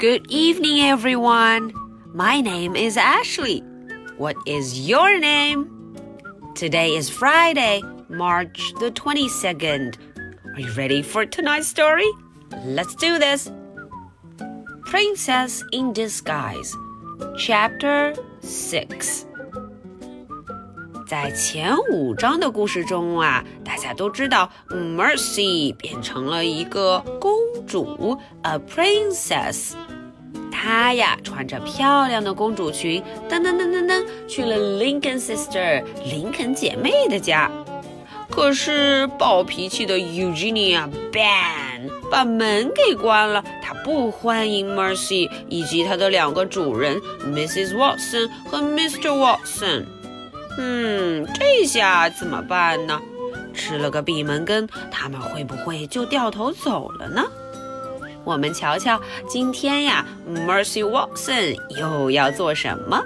[0.00, 1.74] Good evening, everyone.
[2.14, 3.60] My name is Ashley.
[4.16, 5.94] What is your name?
[6.54, 9.98] Today is Friday, March the 22nd.
[10.54, 12.10] Are you ready for tonight's story?
[12.64, 13.52] Let's do this.
[14.86, 16.74] Princess in Disguise,
[17.36, 19.26] Chapter 6.
[21.10, 27.32] 在前五章的故事中啊，大家都知道，Mercy 变成了一个公
[27.66, 29.72] 主，a princess。
[30.52, 37.50] 她呀，穿着漂亮的公主裙，噔噔噔噔噔，去了 Lincoln sister 林肯姐妹的家。
[38.30, 47.74] 可是暴脾气的 Eugenia ban 把门给关了，她不欢迎 Mercy 以及她的两个主人 Mrs.
[47.74, 49.10] Watson 和 Mr.
[49.10, 49.86] Watson。
[50.58, 53.00] 嗯，这下怎么办呢？
[53.52, 57.24] 吃了个闭门羹，他们会不会就掉头走了呢？
[58.24, 63.02] 我们瞧瞧，今天呀，Mercy Watson 又要做什么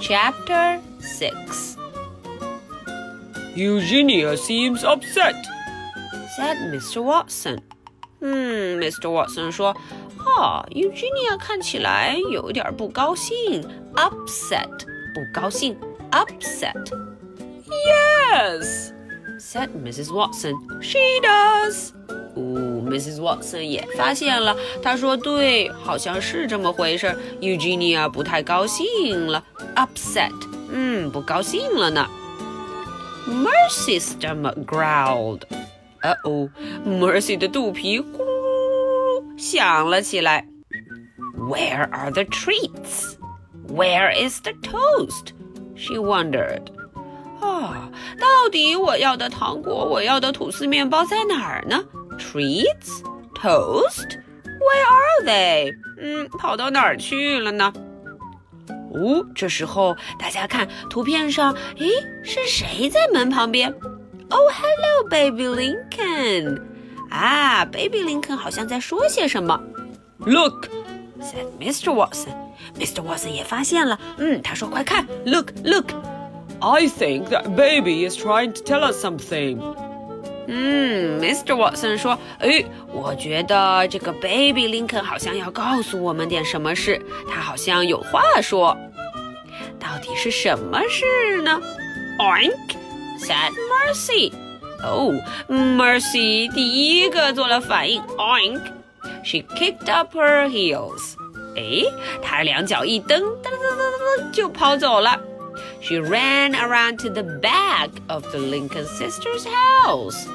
[0.00, 1.76] ？Chapter Six.
[3.54, 5.36] Eugenia seems upset,
[6.36, 7.00] said Mr.
[7.02, 7.60] Watson.
[8.20, 9.08] 嗯，Mr.
[9.08, 9.74] Watson 说，
[10.18, 13.62] 哦，Eugenia 看起来有点不高兴
[13.94, 14.68] ，upset，
[15.14, 15.76] 不高兴。
[16.11, 16.91] upset?
[17.67, 18.91] Yes,
[19.39, 20.11] said Mrs.
[20.13, 20.55] Watson.
[20.81, 21.91] She does.
[22.35, 23.19] 哦，Mrs.
[23.19, 27.17] Watson 也发现了，她说：“对，好像是这么回事。
[27.39, 29.43] Eugenia 不太高兴了，
[29.75, 30.33] upset，
[30.69, 32.07] 嗯，不高兴了呢。”
[33.27, 35.41] Mercy's stomach growled.
[36.01, 36.49] 呃哦，
[36.85, 40.47] Mercy 的肚皮咕噜响了起来。
[41.37, 43.15] Where are the treats?
[43.67, 45.33] Where is the toast?
[45.79, 46.61] She wondered.
[47.41, 51.83] 啊，到底我要的糖果，我要的吐司面包在哪儿呢？
[52.17, 53.03] Treats,
[53.35, 55.73] toast, where are they？
[55.99, 57.71] 嗯，跑到哪儿去了呢？
[58.93, 61.89] 哦，这时候大家看图片上，诶，
[62.23, 63.73] 是谁在门旁边？
[64.29, 66.61] Oh, hello, baby Lincoln.
[67.09, 69.61] 啊，baby Lincoln 好像在说些什么。
[70.19, 70.69] Look,
[71.22, 71.92] said Mr.
[71.92, 72.34] Watson.
[72.78, 73.02] Mr.
[73.02, 75.92] Watson 也发现了，嗯，他说：“快看，Look, look!
[76.60, 79.58] I think that baby is trying to tell us something.”
[80.46, 81.54] 嗯，Mr.
[81.54, 88.76] Watson 说：“哎，我觉得这个 Baby Lincoln 好像要告诉我们点什么事，他好像有话说。
[89.78, 91.60] 到底是什么事呢
[92.18, 92.76] ？”Oink!
[93.18, 94.32] said Mercy.
[94.82, 95.12] 哦
[95.48, 98.02] ，Mercy 第一个做了反应。
[98.02, 98.60] Oink!
[99.23, 101.15] She kicked up her heels.
[101.55, 101.83] 哎，
[102.21, 105.19] 她两脚一蹬，噔噔噔噔噔就跑走了。
[105.81, 110.27] She ran around to the back of the Lincoln sisters' house.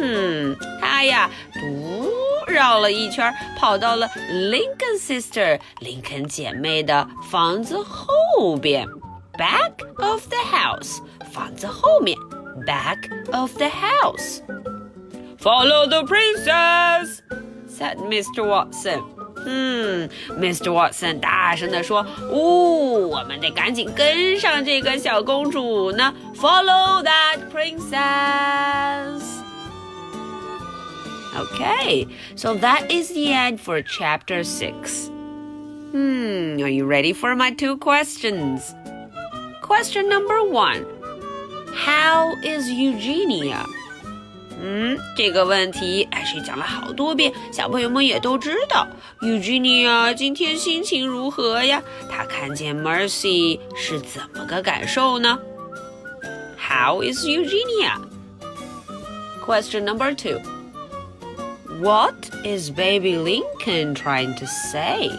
[0.00, 2.10] 嗯，她呀，嘟
[2.46, 8.88] 绕了一圈，跑到了 Lincoln sister 林肯姐妹的房子后边。
[9.38, 11.00] Back of the house，
[11.32, 12.18] 房子后面。
[12.66, 14.42] Back of the house.
[15.38, 17.20] Follow the princess,
[17.74, 18.44] said Mr.
[18.46, 19.00] Watson.
[19.46, 20.70] 嗯，Mr.
[20.70, 26.12] Watson 大声地说：“哦，我们得赶紧跟上这个小公主呢！
[26.36, 29.22] Follow that princess!”
[31.34, 32.06] Okay,
[32.36, 35.08] so that is the end for chapter six.
[35.92, 38.74] Hmm, are you ready for my two questions?
[39.62, 40.84] Question number one
[41.74, 43.64] How is Eugenia?
[44.62, 48.86] 嗯，这个问题艾谁讲了好多遍，小朋友们也都知道。
[49.20, 51.82] Eugenia 今天心情如何呀？
[52.10, 55.38] 她看见 Mercy 是怎么个感受呢？
[56.58, 58.00] How is Eugenia?
[59.46, 60.40] Question number two.
[61.80, 65.10] What is Baby Lincoln trying to say?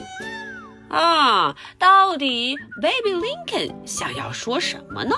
[0.89, 5.15] 啊，到底 Baby Lincoln 想要说什么呢？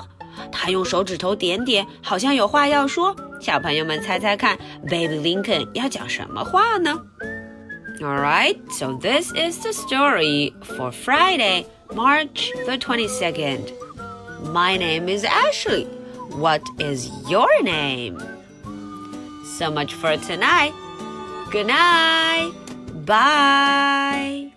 [0.52, 3.16] 他用手指头点点，好像有话要说。
[3.40, 7.02] 小朋友们猜猜看，Baby Lincoln 要讲什么话呢？
[8.02, 13.72] Alright, so this is the story for Friday, March the 22nd.
[14.52, 15.88] My name is Ashley.
[16.38, 18.18] What is your name?
[19.58, 20.74] So much for tonight.
[21.52, 22.52] Good night.
[23.06, 24.52] Bye.